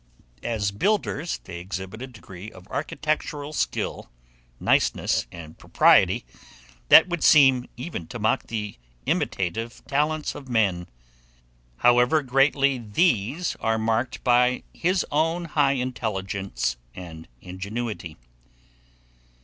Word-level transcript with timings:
As 0.41 0.71
builders, 0.71 1.37
they 1.43 1.59
exhibit 1.59 2.01
a 2.01 2.07
degree 2.07 2.51
of 2.51 2.67
architectural 2.71 3.53
skill, 3.53 4.09
niceness, 4.59 5.27
and 5.31 5.59
propriety, 5.59 6.25
that 6.89 7.07
would 7.07 7.23
seem 7.23 7.69
even 7.77 8.07
to 8.07 8.17
mock 8.17 8.47
the 8.47 8.79
imitative 9.05 9.83
talents 9.87 10.33
of 10.33 10.49
man, 10.49 10.87
however 11.85 12.23
greatly 12.23 12.79
these 12.79 13.55
are 13.57 13.77
marked 13.77 14.23
by 14.23 14.63
his 14.73 15.05
own 15.11 15.45
high 15.45 15.73
intelligence 15.73 16.77
and 16.95 17.27
ingenuity. 17.39 18.17